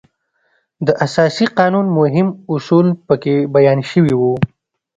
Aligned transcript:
د 0.87 0.89
اساسي 1.05 1.45
قانون 1.57 1.85
مهم 1.99 2.27
اصول 2.53 2.87
په 3.07 3.13
کې 3.23 3.35
بیان 3.55 3.79
شوي 3.91 4.13
وو. 4.19 4.33